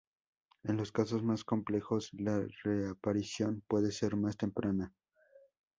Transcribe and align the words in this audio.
En 0.63 0.77
los 0.77 0.91
casos 0.91 1.21
más 1.21 1.43
complejos 1.43 2.09
la 2.13 2.43
reaparición 2.63 3.61
puede 3.67 3.91
ser 3.91 4.15
más 4.15 4.35
temprana. 4.35 4.91